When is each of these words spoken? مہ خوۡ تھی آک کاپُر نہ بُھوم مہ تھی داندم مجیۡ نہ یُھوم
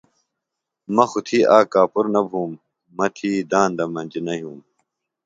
مہ 0.95 1.05
خوۡ 1.09 1.23
تھی 1.27 1.39
آک 1.55 1.65
کاپُر 1.73 2.05
نہ 2.13 2.21
بُھوم 2.29 2.51
مہ 2.97 3.05
تھی 3.15 3.31
داندم 3.51 3.89
مجیۡ 3.95 4.23
نہ 4.25 4.33
یُھوم 4.39 4.59